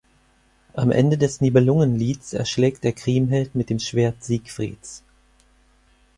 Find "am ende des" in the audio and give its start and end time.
0.73-1.41